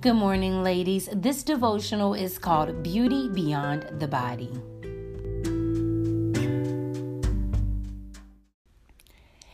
[0.00, 1.10] Good morning, ladies.
[1.12, 4.48] This devotional is called Beauty Beyond the Body.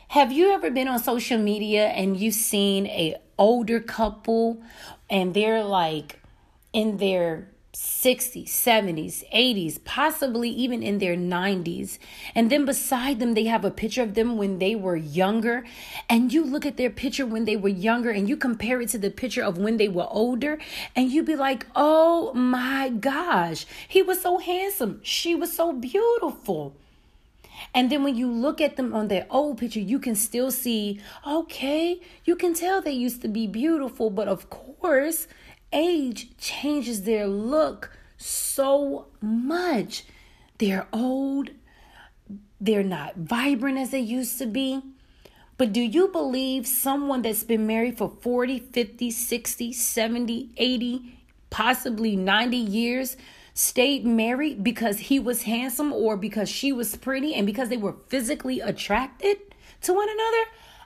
[0.06, 4.62] Have you ever been on social media and you've seen a older couple
[5.10, 6.20] and they're like
[6.72, 11.98] in their 60s, 70s, 80s, possibly even in their 90s.
[12.34, 15.62] And then beside them, they have a picture of them when they were younger.
[16.08, 18.98] And you look at their picture when they were younger and you compare it to
[18.98, 20.58] the picture of when they were older.
[20.94, 25.00] And you be like, oh my gosh, he was so handsome.
[25.02, 26.74] She was so beautiful.
[27.74, 31.00] And then when you look at them on their old picture, you can still see,
[31.26, 34.08] okay, you can tell they used to be beautiful.
[34.08, 35.26] But of course,
[35.72, 40.04] age changes their look so much.
[40.58, 41.50] They're old,
[42.60, 44.82] they're not vibrant as they used to be.
[45.58, 52.14] But do you believe someone that's been married for 40, 50, 60, 70, 80, possibly
[52.14, 53.16] 90 years
[53.54, 57.96] stayed married because he was handsome or because she was pretty and because they were
[58.08, 59.38] physically attracted
[59.80, 60.44] to one another?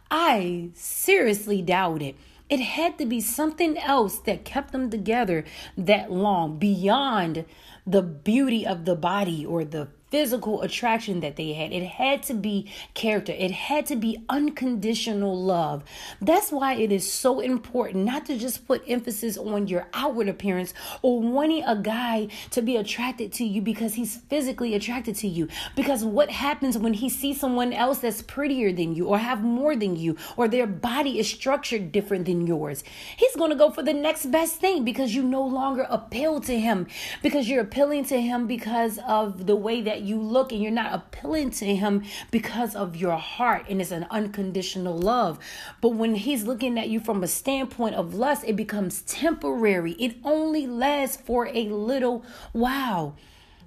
[0.09, 2.17] I seriously doubt it.
[2.51, 5.45] It had to be something else that kept them together
[5.79, 7.45] that long beyond
[7.87, 11.73] the beauty of the body or the physical attraction that they had.
[11.73, 15.85] It had to be character, it had to be unconditional love.
[16.21, 20.75] That's why it is so important not to just put emphasis on your outward appearance
[21.03, 25.49] or wanting a guy to be attracted to you because he's physically attracted to you.
[25.77, 29.77] Because what happens when he sees someone else that's prettier than you or have more
[29.77, 32.83] than you or their body is structured different than yours?
[33.17, 36.59] He's going to go for the next best thing because you no longer appeal to
[36.59, 36.87] him
[37.23, 40.93] because you're appealing to him because of the way that you look and you're not
[40.93, 45.39] appealing to him because of your heart and it's an unconditional love.
[45.81, 49.93] But when he's looking at you from a standpoint of lust, it becomes temporary.
[49.93, 53.17] It only lasts for a little while.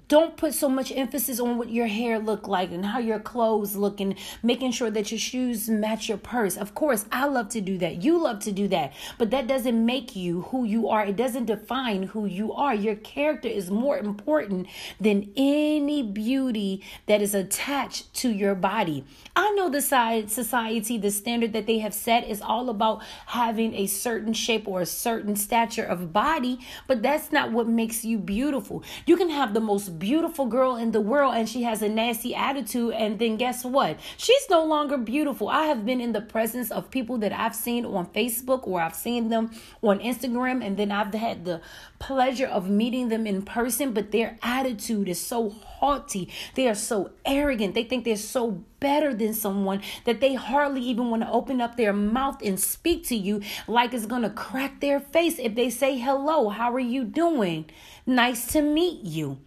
[0.06, 3.74] Don't put so much emphasis on what your hair look like and how your clothes
[3.74, 6.56] look and making sure that your shoes match your purse.
[6.56, 8.02] Of course, I love to do that.
[8.02, 8.92] You love to do that.
[9.16, 11.06] But that doesn't make you who you are.
[11.06, 12.74] It doesn't define who you are.
[12.74, 14.66] Your character is more important
[15.00, 19.04] than any beauty that is attached to your body.
[19.34, 23.74] I know the side society, the standard that they have set is all about having
[23.74, 28.18] a certain shape or a certain stature of body, but that's not what makes you
[28.18, 28.82] beautiful.
[29.06, 29.60] You can have the
[29.98, 33.98] beautiful girl in the world and she has a nasty attitude and then guess what?
[34.16, 35.48] She's no longer beautiful.
[35.48, 38.94] I have been in the presence of people that i've seen on facebook or i've
[38.94, 39.50] seen them
[39.82, 41.60] on instagram and then i've had the
[41.98, 45.50] pleasure of meeting them in person but their attitude is so
[45.84, 46.30] haughty.
[46.54, 47.74] They are so arrogant.
[47.74, 51.76] They think they're so better than someone that they hardly even want to open up
[51.76, 55.70] their mouth and speak to you like it's going to crack their face if they
[55.70, 57.66] say hello how are you doing?
[58.06, 59.38] Nice to meet you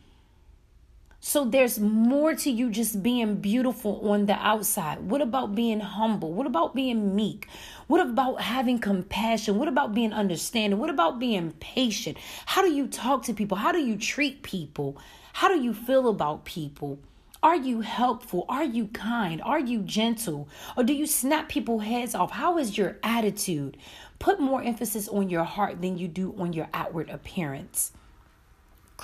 [1.19, 4.99] so there's more to you just being beautiful on the outside.
[4.99, 6.31] What about being humble?
[6.31, 7.47] What about being meek?
[7.87, 9.57] What about having compassion?
[9.57, 10.79] What about being understanding?
[10.79, 12.17] What about being patient?
[12.45, 13.57] How do you talk to people?
[13.57, 14.97] How do you treat people?
[15.33, 16.99] How do you feel about people?
[17.43, 18.45] Are you helpful?
[18.47, 19.41] Are you kind?
[19.41, 20.47] Are you gentle?
[20.75, 22.31] Or do you snap people's heads off?
[22.31, 23.77] How is your attitude?
[24.19, 27.91] Put more emphasis on your heart than you do on your outward appearance.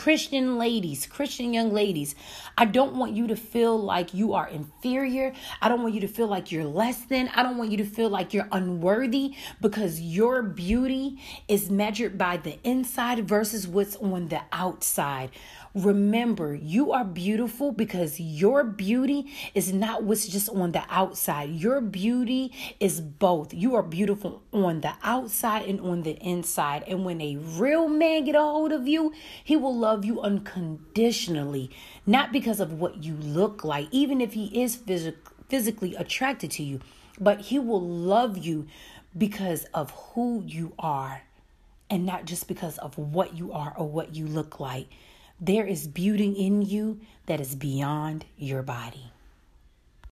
[0.03, 2.13] Christian ladies, Christian young ladies,
[2.57, 5.31] I don't want you to feel like you are inferior.
[5.61, 7.29] I don't want you to feel like you're less than.
[7.29, 12.35] I don't want you to feel like you're unworthy because your beauty is measured by
[12.35, 15.31] the inside versus what's on the outside.
[15.75, 19.25] Remember, you are beautiful because your beauty
[19.56, 21.50] is not what's just on the outside.
[21.50, 23.56] Your beauty is both.
[23.56, 26.83] You are beautiful on the outside and on the inside.
[26.88, 29.13] And when a real man get a hold of you,
[29.44, 31.72] he will love you unconditionally,
[32.06, 35.16] not because of what you look like, even if he is phys-
[35.50, 36.81] physically attracted to you,
[37.19, 38.68] but he will love you
[39.18, 41.24] because of who you are
[41.89, 44.86] and not just because of what you are or what you look like.
[45.45, 49.12] There is beauty in you that is beyond your body.